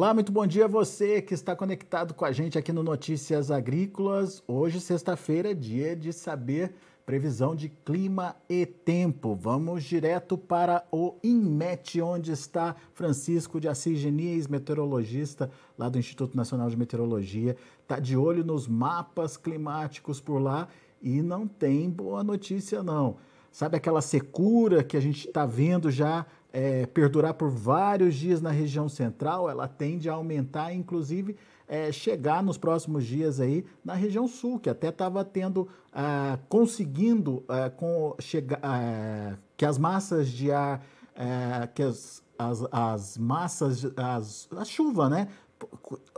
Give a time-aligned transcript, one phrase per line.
[0.00, 3.50] Olá, muito bom dia a você que está conectado com a gente aqui no Notícias
[3.50, 4.42] Agrícolas.
[4.48, 6.72] Hoje, sexta-feira, dia de saber
[7.04, 9.36] previsão de clima e tempo.
[9.36, 16.34] Vamos direto para o INMET, onde está Francisco de Assis Geniz, meteorologista lá do Instituto
[16.34, 17.54] Nacional de Meteorologia.
[17.82, 20.66] Está de olho nos mapas climáticos por lá
[21.02, 23.18] e não tem boa notícia, não.
[23.52, 28.50] Sabe aquela secura que a gente está vendo já é, perdurar por vários dias na
[28.50, 31.36] região central, ela tende a aumentar, inclusive
[31.68, 37.44] é, chegar nos próximos dias aí na região sul, que até estava tendo, ah, conseguindo
[37.48, 38.16] ah, com,
[38.62, 45.08] ah, que as massas de ar, é, que as, as, as massas, as, a chuva,
[45.08, 45.28] né,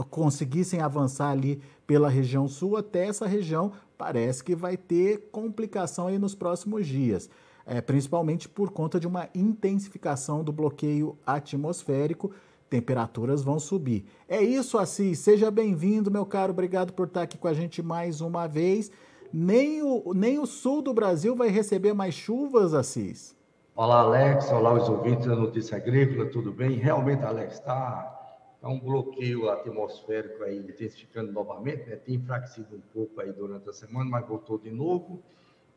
[0.08, 6.18] conseguissem avançar ali pela região sul até essa região, parece que vai ter complicação aí
[6.18, 7.28] nos próximos dias
[7.66, 12.32] é, principalmente por conta de uma intensificação do bloqueio atmosférico.
[12.68, 14.04] Temperaturas vão subir.
[14.28, 15.18] É isso, Assis.
[15.18, 16.52] Seja bem-vindo, meu caro.
[16.52, 18.90] Obrigado por estar aqui com a gente mais uma vez.
[19.32, 23.36] Nem o, nem o sul do Brasil vai receber mais chuvas, Assis.
[23.74, 24.50] Olá, Alex.
[24.50, 26.26] Olá, os ouvintes da Notícia Agrícola.
[26.26, 26.72] Tudo bem?
[26.72, 28.18] Realmente, Alex, está
[28.60, 31.88] tá um bloqueio atmosférico aí intensificando novamente.
[31.88, 31.96] Né?
[31.96, 35.22] Tem enfraquecido um pouco aí durante a semana, mas voltou de novo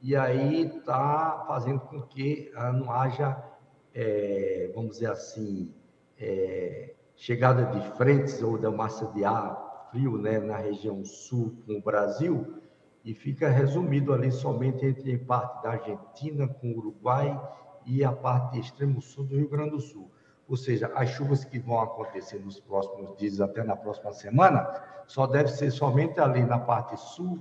[0.05, 3.43] e aí está fazendo com que ah, não haja,
[3.91, 5.73] é, vamos dizer assim,
[6.19, 11.79] é, chegada de frentes ou da massa de ar frio né, na região sul com
[11.79, 12.61] o Brasil,
[13.03, 17.41] e fica resumido ali somente entre a parte da Argentina com o Uruguai
[17.83, 20.11] e a parte extremo sul do Rio Grande do Sul.
[20.47, 24.71] Ou seja, as chuvas que vão acontecer nos próximos dias, até na próxima semana,
[25.07, 27.39] só deve ser somente ali na parte sul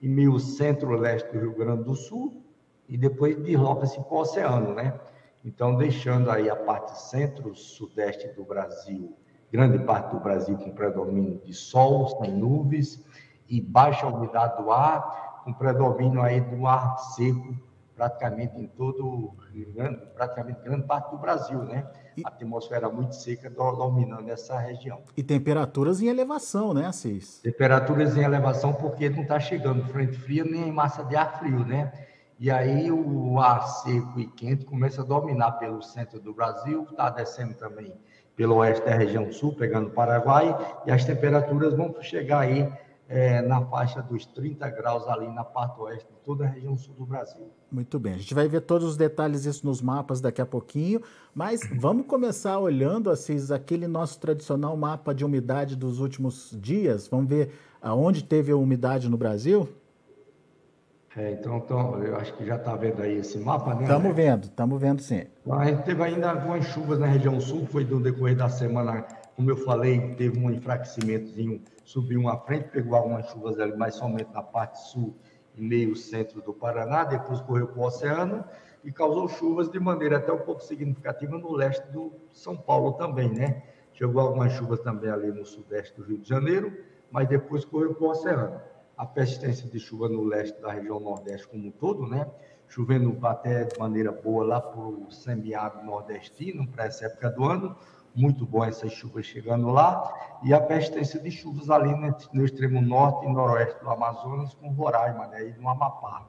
[0.00, 2.42] e meio centro-leste do Rio Grande do Sul,
[2.88, 4.98] e depois desloca-se para o oceano, né?
[5.44, 9.16] Então, deixando aí a parte centro-sudeste do Brasil,
[9.52, 13.04] grande parte do Brasil com predomínio de sol, sem nuvens,
[13.48, 17.54] e baixa umidade do ar, com predomínio aí do ar seco,
[17.98, 19.34] praticamente em todo,
[20.14, 21.84] praticamente grande parte do Brasil, né?
[22.16, 22.22] E...
[22.24, 25.02] A atmosfera muito seca dominando essa região.
[25.16, 27.40] E temperaturas em elevação, né, Assis?
[27.40, 31.92] Temperaturas em elevação porque não está chegando frente fria nem massa de ar frio, né?
[32.38, 37.10] E aí o ar seco e quente começa a dominar pelo centro do Brasil, está
[37.10, 37.92] descendo também
[38.36, 40.56] pelo oeste da região sul, pegando o Paraguai,
[40.86, 42.72] e as temperaturas vão chegar aí
[43.08, 46.94] é, na faixa dos 30 graus ali na parte oeste de toda a região sul
[46.94, 47.50] do Brasil.
[47.72, 51.00] Muito bem, a gente vai ver todos os detalhes isso nos mapas daqui a pouquinho,
[51.34, 57.08] mas vamos começar olhando, Assis, aquele nosso tradicional mapa de umidade dos últimos dias.
[57.08, 59.68] Vamos ver aonde teve a umidade no Brasil?
[61.16, 63.82] É, então, então, eu acho que já está vendo aí esse mapa, né?
[63.82, 65.24] Estamos vendo, estamos vendo sim.
[65.50, 69.04] A gente teve ainda algumas chuvas na região sul, foi no decorrer da semana,
[69.38, 74.32] como eu falei, teve um enfraquecimentozinho subiu uma frente, pegou algumas chuvas ali, mas somente
[74.34, 75.14] na parte sul
[75.54, 78.44] e meio centro do Paraná, depois correu para o oceano
[78.82, 83.32] e causou chuvas de maneira até um pouco significativa no leste do São Paulo também,
[83.32, 83.62] né?
[83.92, 86.76] Chegou algumas chuvas também ali no sudeste do Rio de Janeiro,
[87.08, 88.60] mas depois correu para o oceano.
[88.96, 92.28] A persistência de chuva no leste da região nordeste como um todo, né?
[92.66, 97.76] Chovendo até de maneira boa lá para o semiárido nordestino, para essa época do ano,
[98.18, 100.12] muito bom essas chuvas chegando lá,
[100.42, 104.70] e a persistência de chuvas ali no, no extremo norte e noroeste do Amazonas, com
[104.70, 106.26] Roraima, né, e no Amapá.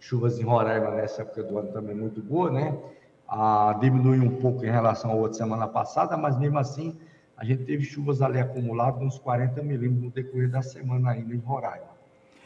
[0.00, 2.76] Chuvas em Roraima nessa época do ano também muito boa, né?
[3.28, 6.96] Ah, diminuiu um pouco em relação à outra semana passada, mas mesmo assim
[7.36, 11.38] a gente teve chuvas ali acumuladas, uns 40 milímetros no decorrer da semana ainda em
[11.38, 11.96] Roraima.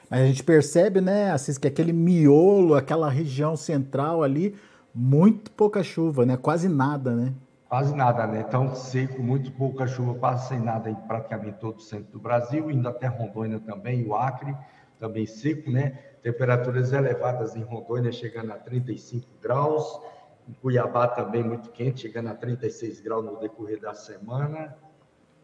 [0.09, 4.57] Mas a gente percebe, né, Assis, que aquele miolo, aquela região central ali,
[4.95, 6.37] muito pouca chuva, né?
[6.37, 7.33] Quase nada, né?
[7.71, 8.43] Quase nada, né?
[8.43, 12.69] Tão seco, muito pouca chuva, quase sem nada em praticamente todo o centro do Brasil,
[12.69, 14.57] indo até Rondônia também, o Acre,
[14.99, 15.91] também seco, né?
[16.21, 20.01] Temperaturas elevadas em Rondônia, chegando a 35 graus,
[20.49, 24.77] em Cuiabá também muito quente, chegando a 36 graus no decorrer da semana,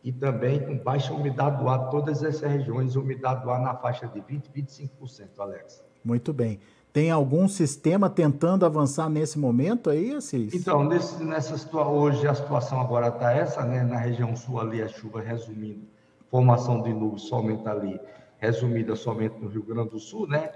[0.03, 4.09] e também com baixa umidade do ar, todas essas regiões, umidade do ar na faixa
[4.09, 5.85] de 20, 25%, Alex.
[6.03, 6.59] Muito bem.
[6.97, 10.55] Tem algum sistema tentando avançar nesse momento aí, Assis?
[10.55, 13.83] Então, nesse, nessa situação, hoje a situação agora está essa, né?
[13.83, 15.87] Na região sul ali, a chuva resumindo,
[16.31, 18.01] formação de nuvens somente ali,
[18.39, 20.51] resumida somente no Rio Grande do Sul, né?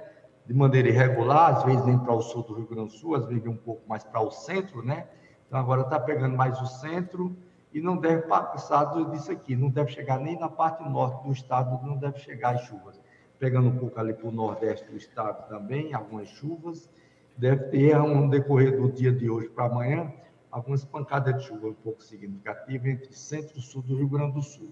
[0.47, 3.27] De maneira irregular, às vezes vem para o sul do Rio Grande do Sul, às
[3.27, 5.09] vezes um pouco mais para o centro, né?
[5.47, 7.37] Então agora está pegando mais o centro
[7.71, 11.87] e não deve passar disso aqui, não deve chegar nem na parte norte do estado,
[11.87, 12.99] não deve chegar as chuvas
[13.41, 16.89] pegando um pouco ali para o nordeste do estado também, algumas chuvas.
[17.37, 20.13] Deve ter um decorrer do dia de hoje para amanhã
[20.51, 24.43] algumas pancadas de chuva um pouco significativas entre centro e sul do Rio Grande do
[24.43, 24.71] Sul.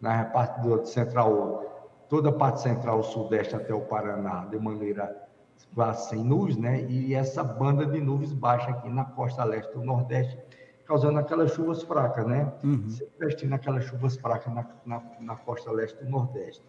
[0.00, 5.28] Na parte do central, toda a parte central, sudeste até o Paraná, de maneira
[5.74, 6.82] quase sem nuvens, né?
[6.88, 10.38] E essa banda de nuvens baixa aqui na costa leste do Nordeste,
[10.86, 12.50] causando aquelas chuvas fracas, né?
[12.64, 12.88] Uhum.
[12.88, 16.64] Sempre aquelas chuvas fracas na, na, na, costa leste do Nordeste.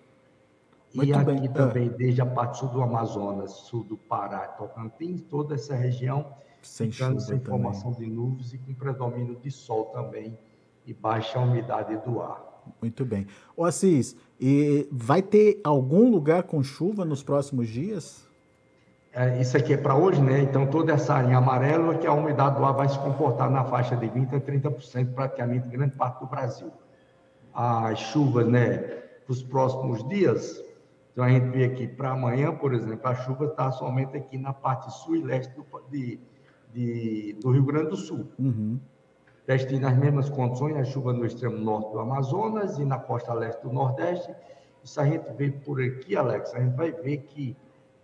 [0.93, 1.49] Muito e aqui bem.
[1.49, 1.97] também, ah.
[1.97, 6.25] desde a parte sul do Amazonas, sul do Pará, Tocantins, toda essa região
[6.61, 10.37] sem ficando sem formação de nuvens e com predomínio de sol também
[10.85, 12.51] e baixa umidade do ar.
[12.81, 13.25] Muito bem.
[13.55, 18.27] Ô Assis, e vai ter algum lugar com chuva nos próximos dias?
[19.13, 20.41] É, isso aqui é para hoje, né?
[20.41, 23.49] Então, toda essa área em amarelo é que a umidade do ar vai se comportar
[23.49, 26.71] na faixa de 20% a 30%, praticamente grande parte do Brasil.
[27.53, 30.63] As chuvas, né, para os próximos dias,
[31.11, 34.53] então a gente vê aqui para amanhã, por exemplo, a chuva está somente aqui na
[34.53, 36.19] parte sul e leste do, de,
[36.73, 38.31] de, do Rio Grande do Sul.
[38.39, 38.79] Uhum.
[39.45, 43.61] Teste nas mesmas condições, a chuva no extremo norte do Amazonas e na costa leste
[43.61, 44.33] do Nordeste.
[44.83, 47.57] Isso a gente vê por aqui, Alex, a gente vai ver que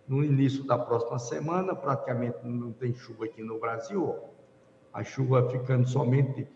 [0.06, 4.16] no início da próxima semana, praticamente não tem chuva aqui no Brasil,
[4.92, 6.46] a chuva ficando somente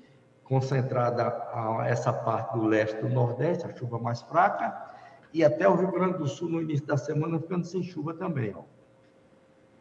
[0.45, 4.92] concentrada a essa parte do leste do Nordeste, a chuva mais fraca,
[5.33, 8.55] e até o Rio Grande do Sul no início da semana ficando sem chuva também.
[8.55, 8.63] Ó.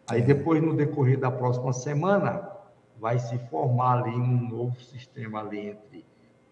[0.09, 2.49] Aí depois, no decorrer da próxima semana,
[2.99, 6.05] vai se formar ali um novo sistema ali entre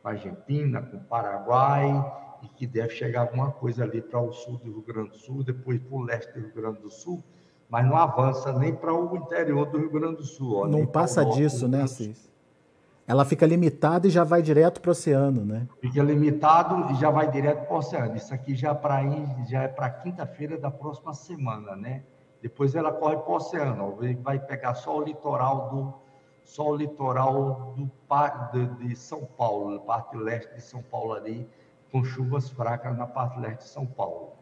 [0.03, 1.89] a Argentina, com o Paraguai,
[2.41, 5.43] e que deve chegar alguma coisa ali para o sul do Rio Grande do Sul,
[5.43, 7.23] depois para o leste do Rio Grande do Sul,
[7.69, 10.55] mas não avança nem para o interior do Rio Grande do Sul.
[10.55, 12.28] Ó, não passa disso, né, Assis?
[13.09, 15.67] Ela fica limitada e já vai direto para o oceano, né?
[15.81, 18.15] Fica limitado e já vai direto para o oceano.
[18.15, 19.01] Isso aqui já, pra,
[19.47, 22.03] já é para quinta-feira da próxima semana, né?
[22.39, 25.93] Depois ela corre para o oceano, vai pegar só o litoral do
[26.43, 27.91] só o litoral do,
[28.53, 31.49] de, de São Paulo, parte leste de São Paulo ali,
[31.91, 34.33] com chuvas fracas na parte leste de São Paulo.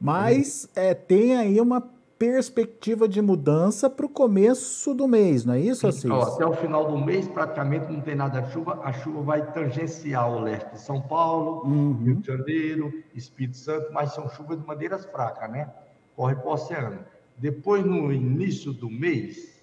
[0.00, 1.88] Mas é, tem aí uma
[2.18, 6.04] perspectiva de mudança para o começo do mês, não é isso, Assis?
[6.04, 8.80] Então, até o final do mês, praticamente não tem nada de chuva.
[8.82, 11.92] A chuva vai tangenciar o leste de São Paulo, uhum.
[12.04, 15.72] Rio de Janeiro, Espírito Santo, mas são chuvas de madeiras fracas, né?
[16.16, 17.04] Corre para o oceano.
[17.36, 19.60] Depois, no início do mês,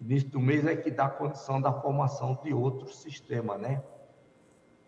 [0.00, 3.82] início do mês é que dá condição da formação de outro sistema, né?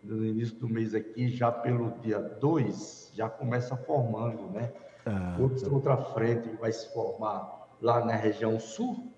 [0.03, 4.71] No início do mês aqui, já pelo dia 2, já começa formando, né?
[5.05, 5.75] Ah, outra, tá.
[5.75, 9.11] outra frente vai se formar lá na região sul,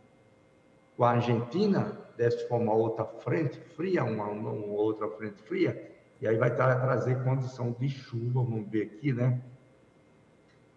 [0.95, 5.91] com a Argentina, deve se formar outra frente fria, uma, uma outra frente fria,
[6.21, 9.41] e aí vai trazer condição de chuva, vamos ver aqui, né?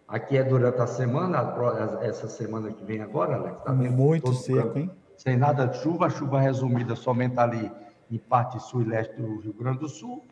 [0.07, 1.55] Aqui é durante a semana,
[2.01, 3.93] essa semana que vem agora, Alex, tá vendo?
[3.93, 4.91] Muito seco, hein?
[5.17, 7.71] Sem nada de chuva, a chuva resumida somente ali
[8.09, 10.23] em parte sul e leste do Rio Grande do Sul.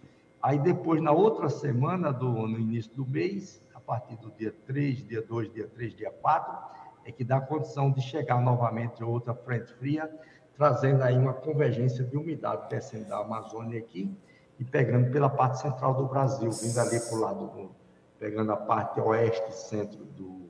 [0.41, 5.21] Aí depois, na outra semana, do, no início do mês, partir do dia 3, dia
[5.21, 6.57] 2, dia 3, dia 4,
[7.05, 10.09] é que dá condição de chegar novamente outra frente fria,
[10.55, 14.17] trazendo aí uma convergência de umidade descendo da Amazônia aqui
[14.59, 17.71] e pegando pela parte central do Brasil, vindo ali para o lado do,
[18.17, 20.49] pegando a parte oeste e centro do,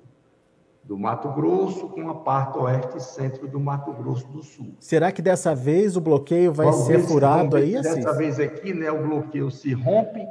[0.83, 4.75] do Mato Grosso com a parte oeste e centro do Mato Grosso do Sul.
[4.79, 7.73] Será que dessa vez o bloqueio vai ser furado aí?
[7.81, 10.25] Dessa vez aqui, né, o bloqueio se rompe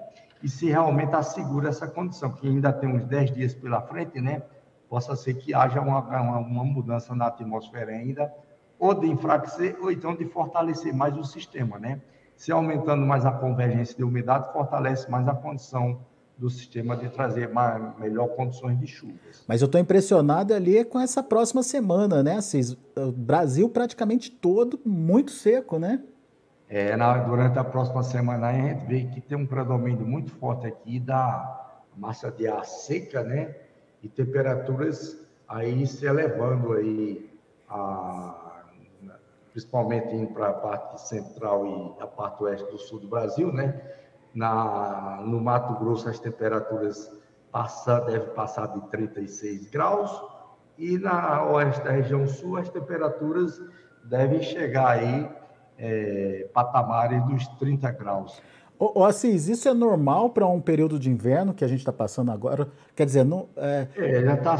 [0.44, 4.42] e se realmente assegura essa condição, que ainda tem uns 10 dias pela frente, né?
[4.90, 8.30] Possa ser que haja uma, uma, uma mudança na atmosfera ainda,
[8.78, 11.98] ou de enfraquecer, ou então de fortalecer mais o sistema, né?
[12.36, 16.00] Se aumentando mais a convergência de umidade, fortalece mais a condição
[16.36, 19.44] do sistema de trazer mais, melhor condições de chuvas.
[19.48, 22.76] Mas eu estou impressionado ali com essa próxima semana, né, Assis?
[22.94, 26.02] O Brasil praticamente todo muito seco, né?
[26.68, 30.66] É, na, durante a próxima semana a gente vê que tem um predomínio muito forte
[30.66, 33.54] aqui da massa de ar seca, né?
[34.02, 37.30] E temperaturas aí se elevando aí,
[37.68, 38.62] a,
[39.52, 43.80] principalmente indo para a parte central e a parte oeste do sul do Brasil, né?
[44.34, 47.12] Na, no Mato Grosso, as temperaturas
[47.52, 50.10] passa, devem passar de 36 graus,
[50.76, 53.60] e na oeste da região sul, as temperaturas
[54.04, 55.30] devem chegar aí
[55.78, 58.42] é, patamares dos 30 graus.
[58.78, 61.92] Ô, ô Assis, isso é normal para um período de inverno que a gente está
[61.92, 62.68] passando agora?
[62.94, 63.48] Quer dizer, não.
[63.56, 64.56] É, é já está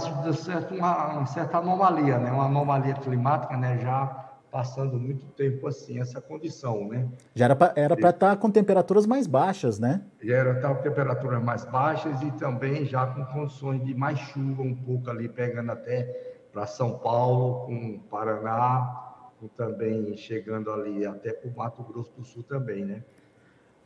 [0.71, 2.31] uma, uma certa anomalia, né?
[2.31, 3.79] Uma anomalia climática, né?
[3.79, 7.09] Já passando muito tempo assim, essa condição, né?
[7.35, 10.03] Já era para estar tá com temperaturas mais baixas, né?
[10.23, 14.17] Já era estar tá com temperaturas mais baixas e também já com condições de mais
[14.17, 16.05] chuva um pouco ali, pegando até
[16.53, 19.14] para São Paulo, com Paraná,
[19.49, 23.03] também chegando ali até para o Mato Grosso do Sul também, né?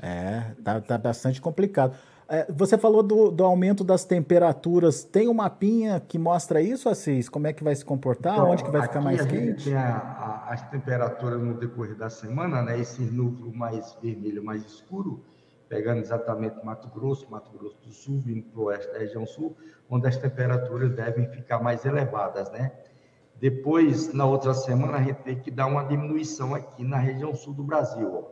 [0.00, 1.96] É, tá, tá bastante complicado.
[2.30, 5.02] É, você falou do, do, aumento das temperaturas.
[5.02, 7.26] Tem um mapinha que mostra isso, Assis?
[7.26, 8.34] Como é que vai se comportar?
[8.34, 9.64] Então, Onde que vai ficar mais quente?
[9.64, 12.78] Tem a, a, as temperaturas no decorrer da semana, né?
[12.78, 15.24] Esse núcleo mais vermelho, mais escuro,
[15.70, 19.56] pegando exatamente Mato Grosso, Mato Grosso do Sul, vindo para o oeste da região sul,
[19.88, 22.72] onde as temperaturas devem ficar mais elevadas, né?
[23.40, 27.54] Depois, na outra semana, a gente tem que dar uma diminuição aqui na região sul
[27.54, 28.26] do Brasil.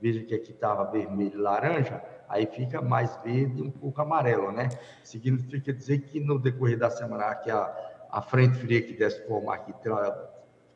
[0.00, 4.68] Veja que aqui estava vermelho e laranja, aí fica mais verde um pouco amarelo, né?
[5.04, 7.72] Significa dizer que no decorrer da semana, aqui a,
[8.10, 9.74] a frente fria que desce formar aqui,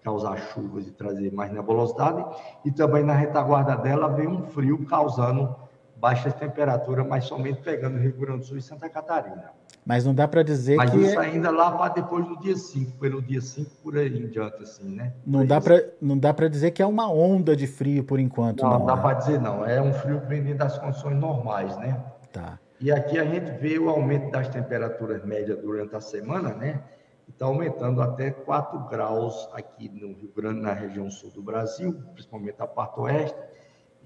[0.02, 2.24] causar chuvas e trazer mais nebulosidade,
[2.64, 5.56] e também na retaguarda dela vem um frio causando
[5.98, 9.50] baixa temperatura, mas somente pegando Rio Grande do Sul e Santa Catarina.
[9.84, 10.96] Mas não dá para dizer mas que.
[10.96, 14.28] Mas isso ainda lá para depois do dia 5, pelo dia 5 por aí em
[14.28, 15.12] diante, assim, né?
[15.24, 18.62] Não dá, pra, não dá para dizer que é uma onda de frio por enquanto.
[18.62, 19.02] Não, não, não dá né?
[19.02, 19.64] para dizer não.
[19.64, 22.02] É um frio que vem dentro das condições normais, né?
[22.32, 22.58] Tá.
[22.80, 26.82] E aqui a gente vê o aumento das temperaturas médias durante a semana, né?
[27.28, 32.60] Está aumentando até 4 graus aqui no Rio Grande, na região sul do Brasil, principalmente
[32.60, 33.38] a parte oeste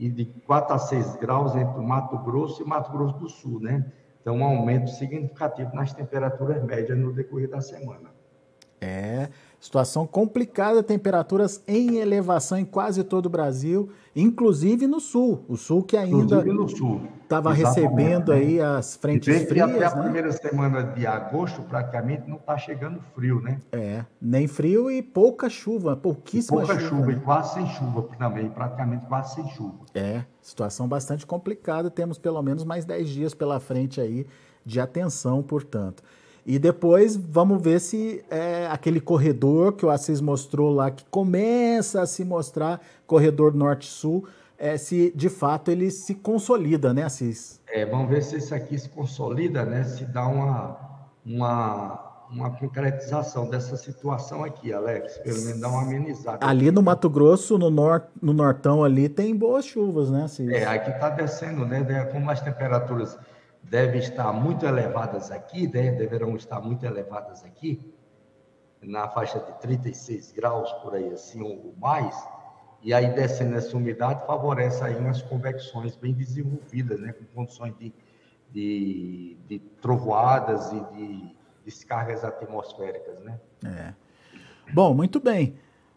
[0.00, 3.60] e de 4 a 6 graus entre o Mato Grosso e Mato Grosso do Sul,
[3.60, 3.84] né?
[4.18, 8.10] Então, um aumento significativo nas temperaturas médias no decorrer da semana.
[8.80, 9.28] É,
[9.60, 15.44] situação complicada, temperaturas em elevação em quase todo o Brasil, inclusive no sul.
[15.46, 16.42] O sul que ainda
[17.22, 19.68] estava recebendo aí as frentes e frias.
[19.68, 20.02] até a né?
[20.02, 23.60] primeira semana de agosto praticamente não está chegando frio, né?
[23.70, 26.96] É, nem frio e pouca chuva, pouquíssima e pouca chuva.
[26.96, 27.18] chuva né?
[27.18, 29.74] e quase sem chuva também, praticamente quase sem chuva.
[29.94, 31.90] É, situação bastante complicada.
[31.90, 34.26] Temos pelo menos mais 10 dias pela frente aí
[34.64, 36.02] de atenção, portanto.
[36.44, 42.02] E depois vamos ver se é, aquele corredor que o Assis mostrou lá, que começa
[42.02, 44.26] a se mostrar, corredor norte-sul,
[44.58, 47.60] é, se de fato ele se consolida, né, Assis?
[47.66, 49.84] É, vamos ver se isso aqui se consolida, né?
[49.84, 50.76] Se dá uma,
[51.24, 56.46] uma, uma concretização dessa situação aqui, Alex, pelo menos dá uma amenizada.
[56.46, 60.50] Ali no Mato Grosso, no, nor, no Nortão ali, tem boas chuvas, né, Assis?
[60.50, 61.82] É, aqui está descendo, né?
[62.12, 63.18] Como as temperaturas
[63.70, 65.92] devem estar muito elevadas aqui, né?
[65.92, 67.94] deverão estar muito elevadas aqui,
[68.82, 72.16] na faixa de 36 graus, por aí assim, ou mais,
[72.82, 77.12] e aí descendo essa umidade favorece aí umas convecções bem desenvolvidas, né?
[77.12, 77.94] com condições de,
[78.50, 83.20] de, de trovoadas e de descargas atmosféricas.
[83.20, 83.38] Né?
[83.64, 83.94] É.
[84.74, 85.54] Bom, muito bem.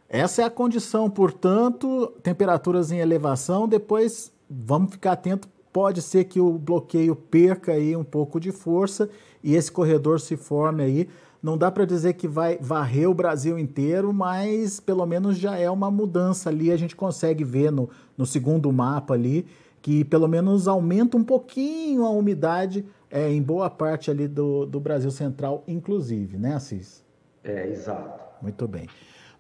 [0.08, 6.40] Essa é a condição, portanto, temperaturas em elevação, depois vamos ficar atento pode ser que
[6.40, 9.10] o bloqueio perca aí um pouco de força
[9.44, 11.10] e esse corredor se forme aí.
[11.42, 15.70] Não dá para dizer que vai varrer o Brasil inteiro, mas pelo menos já é
[15.70, 16.72] uma mudança ali.
[16.72, 19.46] A gente consegue ver no, no segundo mapa ali
[19.82, 24.80] que pelo menos aumenta um pouquinho a umidade é, em boa parte ali do, do
[24.80, 27.04] Brasil Central, inclusive, né, Assis?
[27.44, 28.24] É, exato.
[28.42, 28.88] Muito bem.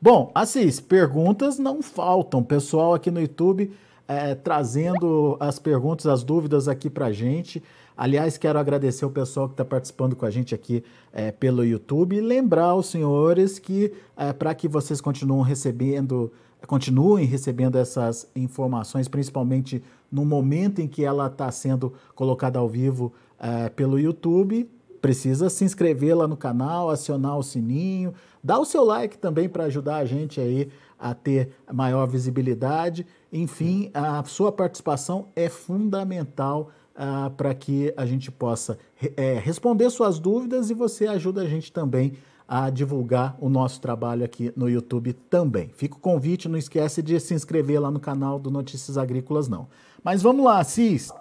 [0.01, 2.43] Bom, Assis, perguntas não faltam.
[2.43, 3.71] Pessoal aqui no YouTube
[4.13, 7.62] é, trazendo as perguntas, as dúvidas aqui para a gente.
[7.96, 12.15] Aliás, quero agradecer o pessoal que está participando com a gente aqui é, pelo YouTube
[12.15, 16.32] e lembrar os senhores que é, para que vocês continuem recebendo,
[16.65, 23.13] continuem recebendo essas informações, principalmente no momento em que ela está sendo colocada ao vivo
[23.39, 24.70] é, pelo YouTube,
[25.01, 29.65] precisa se inscrever lá no canal, acionar o sininho, dar o seu like também para
[29.65, 30.70] ajudar a gente aí
[31.03, 33.05] a ter maior visibilidade.
[33.31, 38.79] Enfim, a sua participação é fundamental uh, para que a gente possa
[39.17, 42.13] é, responder suas dúvidas e você ajuda a gente também
[42.48, 45.72] a divulgar o nosso trabalho aqui no YouTube também.
[45.75, 49.67] Fica o convite, não esquece de se inscrever lá no canal do Notícias Agrícolas, não.
[50.01, 51.12] Mas vamos lá, Cis.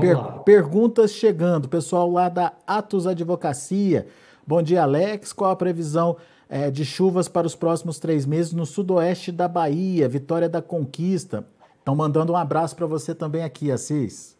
[0.00, 0.38] Per lá.
[0.40, 1.68] Perguntas chegando.
[1.68, 4.06] Pessoal lá da Atos Advocacia.
[4.46, 5.32] Bom dia, Alex.
[5.32, 6.16] Qual a previsão
[6.54, 11.44] é, de chuvas para os próximos três meses no sudoeste da Bahia, Vitória da Conquista.
[11.80, 14.38] Estão mandando um abraço para você também aqui, Assis.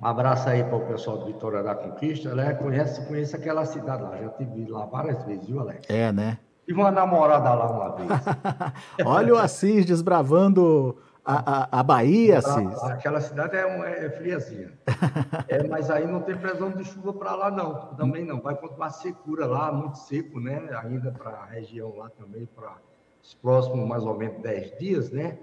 [0.00, 2.32] Um abraço aí para o pessoal de Vitória da Conquista.
[2.36, 2.54] Né?
[2.54, 5.90] Conhece, conhece aquela cidade lá, já tive lá várias vezes, viu, Alex?
[5.90, 6.38] É, né?
[6.64, 8.08] Tive uma namorada lá uma vez.
[9.04, 12.82] Olha o Assis desbravando a, a, a Bahia, Assis.
[12.84, 14.72] Aquela cidade é, um, é friazinha.
[15.48, 17.94] é, mas aí não tem previsão de chuva para lá, não.
[17.94, 18.40] Também não.
[18.40, 20.68] Vai continuar secura lá, muito seco, né?
[20.82, 22.76] Ainda para a região lá também, para
[23.22, 25.38] os próximos mais ou menos 10 dias, né?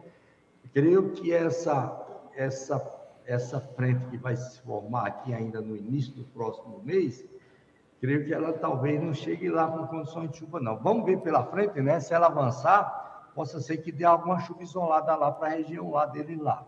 [0.71, 1.99] Creio que essa,
[2.35, 2.81] essa,
[3.25, 7.25] essa frente que vai se formar aqui ainda no início do próximo mês,
[7.99, 10.77] creio que ela talvez não chegue lá com condições de chuva, não.
[10.77, 11.99] Vamos ver pela frente, né?
[11.99, 13.01] Se ela avançar
[13.33, 16.65] possa ser que dê alguma chuva isolada lá para a região lá dele lá.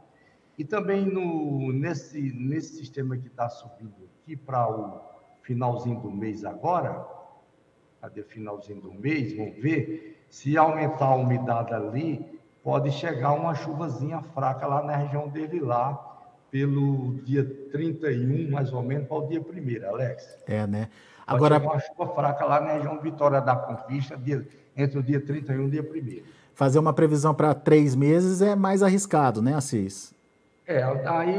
[0.58, 5.01] E também no, nesse, nesse sistema que está subindo aqui para o
[5.41, 7.05] finalzinho do mês agora,
[8.01, 9.36] cadê o finalzinho do mês?
[9.36, 10.25] Vamos ver.
[10.29, 16.12] Se aumentar a umidade ali, pode chegar uma chuvazinha fraca lá na região dele lá,
[16.51, 20.38] pelo dia 31, mais ou menos, para o dia 1 Alex.
[20.48, 20.89] É, né?
[21.25, 21.60] Agora.
[21.60, 25.55] Pode uma chuva fraca lá na região Vitória da Conquista, dia, entre o dia 31
[25.55, 26.24] e o dia 1
[26.54, 30.14] Fazer uma previsão para três meses é mais arriscado, né, Assis?
[30.68, 31.36] É, aí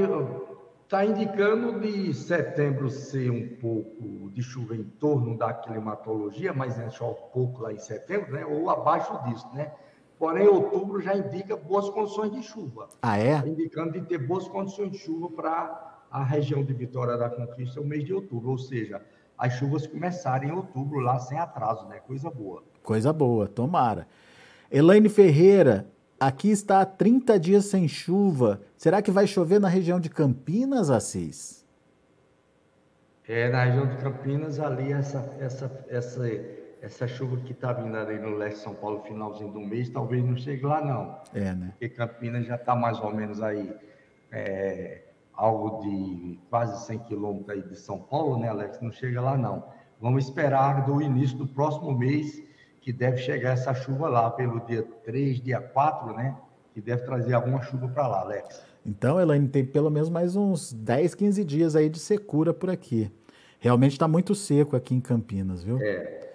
[0.82, 6.90] está indicando de setembro ser um pouco de chuva em torno da climatologia, mas é
[6.90, 8.44] chove pouco lá em setembro, né?
[8.44, 9.70] Ou abaixo disso, né?
[10.18, 12.88] Porém, outubro já indica boas condições de chuva.
[13.00, 13.40] Ah, é?
[13.40, 17.80] Tá indicando de ter boas condições de chuva para a região de Vitória da Conquista
[17.80, 18.50] o mês de outubro.
[18.50, 19.00] Ou seja,
[19.38, 22.00] as chuvas começarem em outubro lá sem atraso, né?
[22.06, 22.62] Coisa boa.
[22.82, 24.06] Coisa boa, tomara.
[24.70, 25.86] Elaine Ferreira,
[26.18, 28.60] aqui está há 30 dias sem chuva.
[28.76, 31.64] Será que vai chover na região de Campinas, Assis?
[33.26, 36.26] É, na região de Campinas, ali, essa, essa, essa
[36.84, 40.22] essa chuva que está vindo ali no leste de São Paulo, finalzinho do mês, talvez
[40.22, 41.18] não chegue lá, não.
[41.32, 41.68] É, né?
[41.70, 43.74] Porque Campinas já está mais ou menos aí,
[44.30, 45.00] é,
[45.32, 48.82] algo de quase 100 quilômetros aí de São Paulo, né, Alex?
[48.82, 49.64] Não chega lá, não.
[49.98, 52.42] Vamos esperar do início do próximo mês,
[52.84, 56.36] que deve chegar essa chuva lá, pelo dia 3, dia 4, né?
[56.74, 58.62] Que deve trazer alguma chuva para lá, Alex.
[58.84, 63.10] Então, Elaine, tem pelo menos mais uns 10, 15 dias aí de secura por aqui.
[63.58, 65.78] Realmente está muito seco aqui em Campinas, viu?
[65.80, 66.34] É.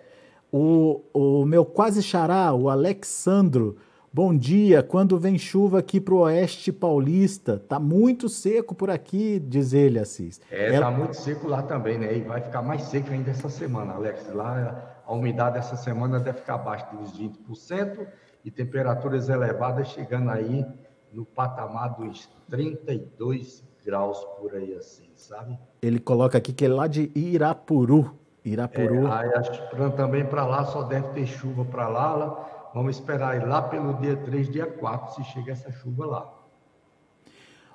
[0.51, 3.77] O, o meu quase xará, o Alexandro,
[4.11, 4.81] bom dia.
[4.81, 9.99] Quando vem chuva aqui para o oeste paulista, tá muito seco por aqui, diz ele,
[9.99, 10.41] Assis.
[10.49, 10.87] É, Ela...
[10.87, 12.17] tá muito seco lá também, né?
[12.17, 14.33] E vai ficar mais seco ainda essa semana, Alex.
[14.33, 18.07] Lá a umidade essa semana deve ficar abaixo dos 20%
[18.45, 20.63] e temperaturas elevadas chegando aí
[21.11, 25.57] no patamar dos 32 graus por aí, assim, sabe?
[25.81, 28.13] Ele coloca aqui que é lá de Irapuru.
[28.45, 29.07] Irapuru.
[29.07, 32.69] É, aí, também para lá só deve ter chuva para lá, lá.
[32.75, 36.33] Vamos esperar ir lá pelo dia 3, dia 4, se chega essa chuva lá.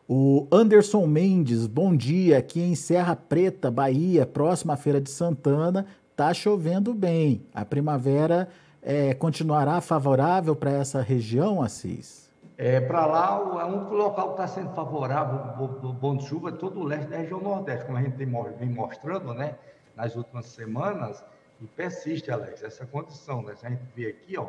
[0.08, 2.38] O Anderson Mendes, bom dia.
[2.38, 7.44] Aqui em Serra Preta, Bahia, próxima à Feira de Santana, tá chovendo bem.
[7.54, 8.48] A primavera
[8.82, 12.30] é, continuará favorável para essa região, Assis?
[12.56, 16.84] É, para lá, é um local que está sendo favorável, bom de chuva, todo o
[16.84, 19.56] leste da região Nordeste, como a gente vem mostrando, né?
[19.96, 21.24] nas últimas semanas
[21.60, 23.42] e persiste, Alex, essa condição.
[23.42, 23.54] Né?
[23.54, 24.48] Se a gente vê aqui, ó,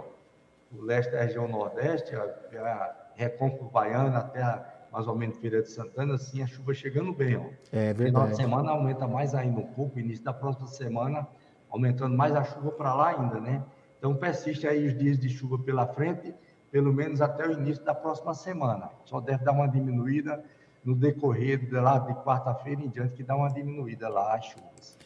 [0.72, 5.62] o leste da região nordeste, a, a Recôncavo Baiana até a, mais ou menos Feira
[5.62, 7.38] de Santana, assim, a chuva chegando bem.
[7.38, 7.46] Ó.
[7.72, 8.06] É verdade.
[8.06, 11.28] Final de semana aumenta mais ainda um pouco, início da próxima semana
[11.76, 13.62] aumentando mais a chuva para lá ainda, né?
[13.98, 16.34] Então persiste aí os dias de chuva pela frente,
[16.72, 18.90] pelo menos até o início da próxima semana.
[19.04, 20.42] Só deve dar uma diminuída
[20.86, 24.98] no decorrer de lá de quarta-feira em diante, que dá uma diminuída lá as chuvas.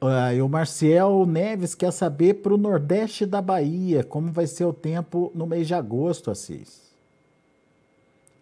[0.00, 4.64] Uh, e o Marcial Neves quer saber para o Nordeste da Bahia como vai ser
[4.64, 6.93] o tempo no mês de agosto, Assis.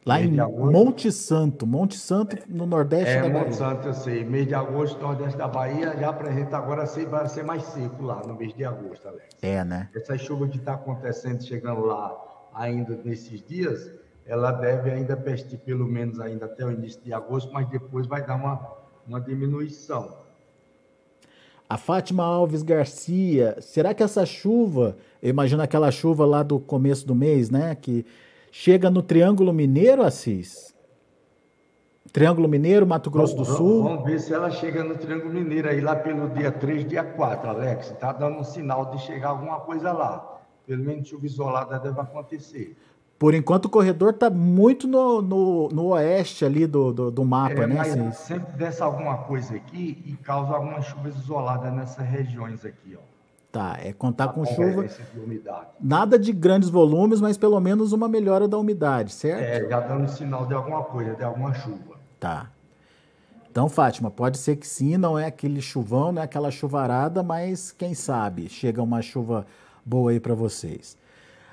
[0.05, 3.45] Lá mês em Monte Santo, Monte Santo no Nordeste é, da Bahia.
[3.45, 4.25] Monte Santo, eu sei.
[4.25, 8.21] Mês de agosto, Nordeste da Bahia, já apresenta agora ser, vai ser mais seco lá
[8.27, 9.37] no mês de agosto, Alex.
[9.41, 9.89] É, né?
[9.95, 12.13] Essa chuva que está acontecendo, chegando lá
[12.53, 13.93] ainda nesses dias,
[14.27, 18.27] ela deve ainda persistir pelo menos ainda até o início de agosto, mas depois vai
[18.27, 18.61] dar uma,
[19.07, 20.17] uma diminuição.
[21.69, 27.07] A Fátima Alves Garcia, será que essa chuva, eu imagino aquela chuva lá do começo
[27.07, 27.75] do mês, né?
[27.75, 28.05] Que
[28.53, 30.73] chega no Triângulo Mineiro, Assis?
[32.13, 33.83] Triângulo Mineiro, Mato Grosso vamos, do Sul?
[33.85, 37.49] Vamos ver se ela chega no Triângulo Mineiro aí lá pelo dia 3, dia 4,
[37.49, 37.91] Alex.
[37.91, 40.41] Está dando um sinal de chegar alguma coisa lá.
[40.67, 42.77] Pelo menos chuva isolada deve acontecer.
[43.19, 47.63] Por enquanto, o corredor está muito no, no, no, oeste ali do, do, do mapa,
[47.63, 47.75] é, né?
[47.77, 48.13] Mas assim?
[48.13, 53.12] sempre desce alguma coisa aqui e causa algumas chuvas isoladas nessas regiões aqui, ó.
[53.53, 54.87] Tá, é contar com chuva.
[55.79, 59.43] Nada de grandes volumes, mas pelo menos uma melhora da umidade, certo?
[59.43, 61.99] É, já dando sinal de alguma coisa, de alguma chuva.
[62.19, 62.51] Tá.
[63.51, 67.71] Então, Fátima, pode ser que sim, não é aquele chuvão, não é aquela chuvarada, mas
[67.71, 69.45] quem sabe chega uma chuva
[69.85, 70.97] boa aí para vocês.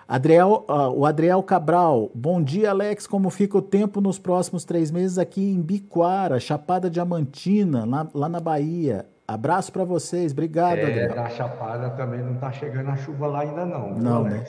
[0.08, 3.06] Adriel, uh, o Adriel Cabral, bom dia, Alex.
[3.06, 8.30] Como fica o tempo nos próximos três meses aqui em Biquara, Chapada Diamantina, lá, lá
[8.30, 9.06] na Bahia?
[9.30, 11.16] Abraço para vocês, obrigado, é, Adriel.
[11.16, 13.92] Na Chapada também não está chegando a chuva lá ainda não.
[13.92, 14.44] Não, né?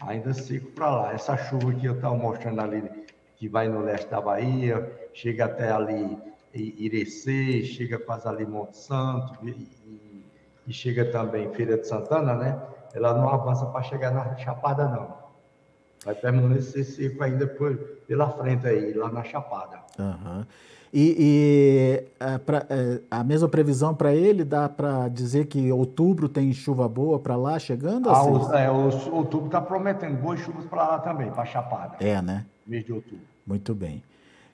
[0.00, 1.12] Ainda seco para lá.
[1.14, 3.06] Essa chuva que eu estava mostrando ali,
[3.36, 6.18] que vai no leste da Bahia, chega até ali
[6.54, 10.24] Irecê, chega quase ali Monte Santo e,
[10.66, 12.60] e, chega também Feira de Santana, né?
[12.92, 15.16] ela não avança para chegar na Chapada, não.
[16.04, 17.74] Vai permanecer seco ainda por,
[18.06, 19.80] pela frente aí, lá na Chapada.
[19.98, 20.44] Uhum.
[20.92, 25.70] E, e a, é, pra, é, a, mesma previsão para ele dá para dizer que
[25.70, 28.10] outubro tem chuva boa para lá chegando?
[28.10, 31.96] Ah, o, é, o, outubro está prometendo boas chuvas para lá também, para Chapada.
[32.00, 32.44] É, né?
[32.66, 33.20] Mês de outubro.
[33.46, 34.02] Muito bem.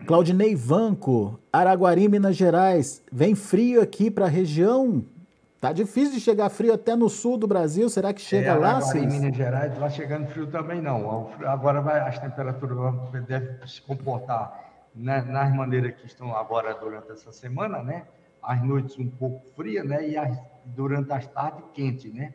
[0.06, 3.02] Claudinei Vanco, Araguari, Minas Gerais.
[3.10, 5.02] Vem frio aqui para a região?
[5.58, 7.88] Tá difícil de chegar frio até no sul do Brasil.
[7.88, 11.30] Será que chega é, lá, Araguari, Minas Gerais, lá chegando frio também não.
[11.46, 12.94] Agora vai, as temperaturas
[13.26, 14.65] devem se comportar
[14.96, 18.06] né, nas maneiras que estão agora durante essa semana, né?
[18.42, 20.08] As noites um pouco frias, né?
[20.08, 22.32] E as, durante as tardes quente, né?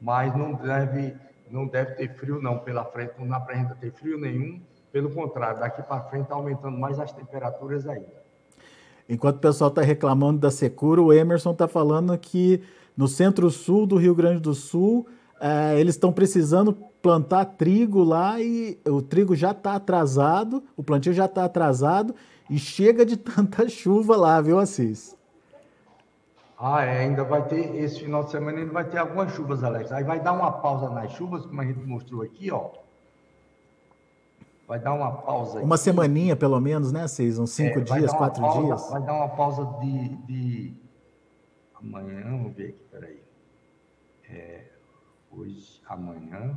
[0.00, 1.14] Mas não deve,
[1.48, 4.60] não deve ter frio não pela frente, não ainda ter frio nenhum.
[4.90, 8.22] Pelo contrário, daqui para frente está aumentando mais as temperaturas ainda.
[9.08, 12.62] Enquanto o pessoal está reclamando da secura, o Emerson está falando que
[12.96, 15.06] no centro-sul do Rio Grande do Sul
[15.42, 21.12] é, eles estão precisando plantar trigo lá e o trigo já está atrasado, o plantio
[21.12, 22.14] já está atrasado
[22.48, 25.16] e chega de tanta chuva lá, viu, Assis?
[26.56, 29.90] Ah, é, ainda vai ter, esse final de semana ainda vai ter algumas chuvas, Alex.
[29.90, 32.70] Aí vai dar uma pausa nas chuvas, como a gente mostrou aqui, ó.
[34.68, 35.58] Vai dar uma pausa.
[35.58, 35.82] Uma aqui.
[35.82, 37.36] semaninha, pelo menos, né, Assis?
[37.36, 38.90] Uns cinco é, dias, quatro pausa, dias?
[38.90, 40.74] Vai dar uma pausa de, de...
[41.74, 43.22] Amanhã, vamos ver aqui, peraí.
[44.30, 44.71] É,
[45.36, 46.56] hoje, amanhã,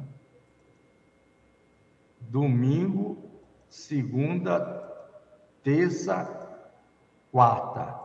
[2.30, 3.18] domingo,
[3.70, 4.84] segunda,
[5.64, 6.30] terça,
[7.32, 8.04] quarta.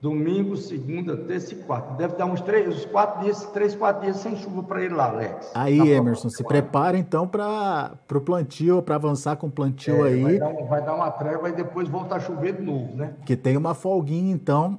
[0.00, 1.92] Domingo, segunda, terça e quarta.
[1.94, 5.10] Deve dar uns três, uns quatro dias, três, quatro dias sem chuva para ir lá,
[5.10, 5.52] Alex.
[5.54, 10.08] Aí, tá Emerson, se prepara então para o plantio, para avançar com o plantio é,
[10.08, 10.22] aí.
[10.22, 13.14] Vai dar, vai dar, uma trégua e depois volta a chover de novo, né?
[13.26, 14.78] Que tem uma folguinha, então,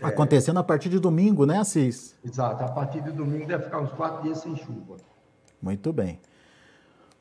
[0.00, 0.06] é.
[0.06, 2.16] acontecendo a partir de domingo, né, Assis?
[2.24, 4.96] Exato, a partir de domingo deve ficar uns quatro dias sem chuva.
[5.60, 6.20] Muito bem.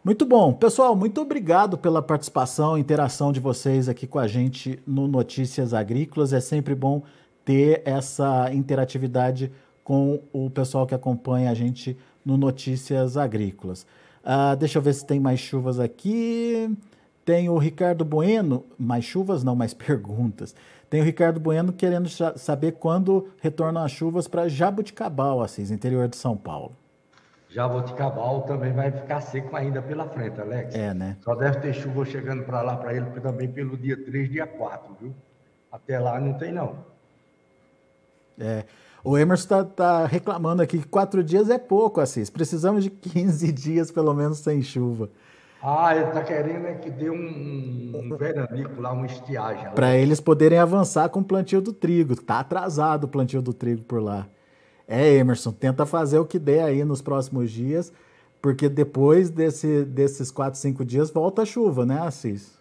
[0.04, 0.54] Muito bom.
[0.54, 5.74] Pessoal, muito obrigado pela participação e interação de vocês aqui com a gente no Notícias
[5.74, 6.32] Agrícolas.
[6.32, 7.02] É sempre bom
[7.44, 9.52] ter essa interatividade
[9.84, 13.86] com o pessoal que acompanha a gente no Notícias Agrícolas.
[14.24, 16.70] Uh, deixa eu ver se tem mais chuvas aqui.
[17.26, 20.56] Tem o Ricardo Bueno, mais chuvas não, mais perguntas.
[20.90, 26.16] Tem o Ricardo Bueno querendo saber quando retornam as chuvas para Jabuticabal, Assis, interior de
[26.16, 26.74] São Paulo.
[27.50, 30.76] Jaboticabal também vai ficar seco ainda pela frente, Alex.
[30.76, 31.18] É, né?
[31.22, 34.96] Só deve ter chuva chegando para lá para ele também pelo dia 3, dia 4,
[35.02, 35.16] viu?
[35.72, 36.76] Até lá não tem, não.
[38.38, 38.66] É.
[39.04, 42.30] O Emerson está tá reclamando aqui que quatro dias é pouco, Assis.
[42.30, 45.10] Precisamos de 15 dias, pelo menos, sem chuva.
[45.62, 49.72] Ah, ele está querendo é que dê um, um veranico lá, uma estiagem.
[49.72, 52.14] Para eles poderem avançar com o plantio do trigo.
[52.14, 54.28] Está atrasado o plantio do trigo por lá.
[54.88, 57.92] É, Emerson, tenta fazer o que der aí nos próximos dias,
[58.42, 62.60] porque depois desse, desses quatro, cinco dias volta a chuva, né, Assis?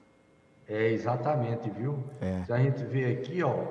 [0.67, 2.03] É, exatamente, viu?
[2.21, 2.43] É.
[2.45, 3.65] Se a gente vê aqui, ó,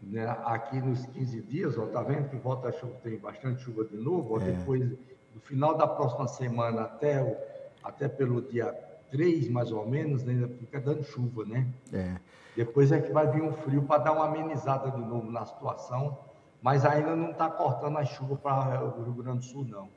[0.00, 3.84] né, aqui nos 15 dias, ó, tá vendo que volta a chuva, tem bastante chuva
[3.84, 4.52] de novo, ó, é.
[4.52, 7.36] depois do final da próxima semana até, o,
[7.82, 8.72] até pelo dia
[9.10, 11.66] 3, mais ou menos, né, ainda fica dando chuva, né?
[11.92, 12.16] É.
[12.56, 16.18] Depois é que vai vir um frio para dar uma amenizada de novo na situação
[16.62, 19.88] mas ainda não está cortando a chuva para o Rio Grande do Sul, não.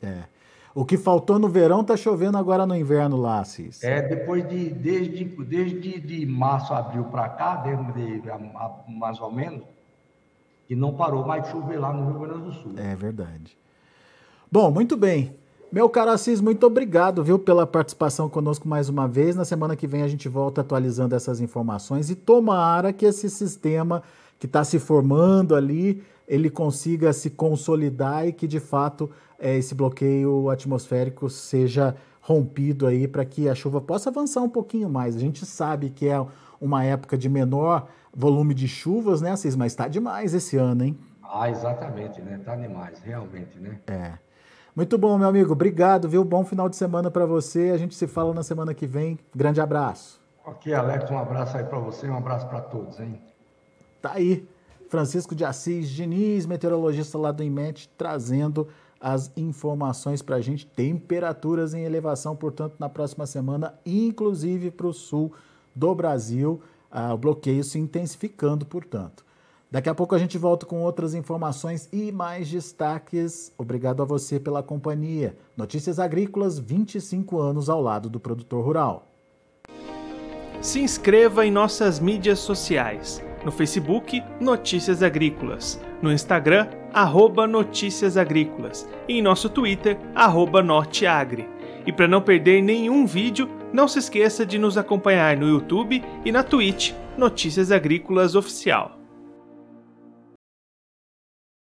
[0.00, 0.22] É.
[0.72, 3.82] O que faltou no verão está chovendo agora no inverno lá, Cis.
[3.82, 8.38] É, depois de, desde, desde de março, abril para cá, desde de, a,
[8.86, 9.62] mais ou menos,
[10.68, 12.74] que não parou mais de chover lá no Rio Grande do Sul.
[12.76, 13.58] É verdade.
[14.52, 15.34] Bom, muito bem.
[15.70, 19.34] Meu caro Assis, muito obrigado, viu, pela participação conosco mais uma vez.
[19.34, 24.02] Na semana que vem a gente volta atualizando essas informações e tomara que esse sistema
[24.38, 29.74] que está se formando ali, ele consiga se consolidar e que de fato é, esse
[29.74, 35.16] bloqueio atmosférico seja rompido aí para que a chuva possa avançar um pouquinho mais.
[35.16, 36.24] A gente sabe que é
[36.60, 39.56] uma época de menor volume de chuvas, né, Assis?
[39.56, 40.98] Mas está demais esse ano, hein?
[41.22, 42.36] Ah, exatamente, né?
[42.38, 43.78] Está demais, realmente, né?
[43.88, 44.25] É.
[44.76, 45.52] Muito bom, meu amigo.
[45.52, 46.22] Obrigado, viu?
[46.22, 47.70] Bom final de semana para você.
[47.70, 49.18] A gente se fala na semana que vem.
[49.34, 50.20] Grande abraço.
[50.44, 53.18] Ok, Alex, um abraço aí para você, um abraço para todos, hein?
[54.02, 54.46] Tá aí,
[54.90, 58.68] Francisco de Assis Diniz, meteorologista lá do IMET, trazendo
[59.00, 60.66] as informações para a gente.
[60.66, 65.32] Temperaturas em elevação, portanto, na próxima semana, inclusive para o sul
[65.74, 66.60] do Brasil,
[66.90, 69.24] ah, o bloqueio se intensificando, portanto.
[69.76, 73.52] Daqui a pouco a gente volta com outras informações e mais destaques.
[73.58, 75.36] Obrigado a você pela companhia.
[75.54, 79.06] Notícias Agrícolas, 25 anos ao lado do produtor rural.
[80.62, 85.78] Se inscreva em nossas mídias sociais no Facebook, Notícias Agrícolas.
[86.00, 88.88] No Instagram, arroba Notícias Agrícolas.
[89.06, 91.46] E em nosso Twitter, arroba Norteagri.
[91.84, 96.32] E para não perder nenhum vídeo, não se esqueça de nos acompanhar no YouTube e
[96.32, 98.95] na Twitch Notícias Agrícolas Oficial.